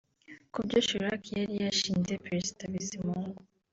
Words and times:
Ku 0.51 0.59
byo 0.65 0.79
Chirac 0.87 1.23
yari 1.39 1.55
yashinje 1.65 2.13
Perezida 2.25 2.61
Bizimungu 2.73 3.39